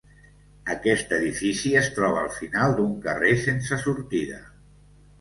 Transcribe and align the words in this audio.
Aquest 0.75 1.13
edifici 1.17 1.75
es 1.83 1.91
troba 1.99 2.23
al 2.25 2.33
final 2.41 2.77
d'un 2.83 2.99
carrer 3.07 3.39
sense 3.47 3.83
sortida. 3.87 4.45